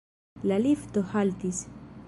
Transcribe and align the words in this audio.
La 0.51 0.57
lifto 0.63 1.05
haltis. 1.13 1.61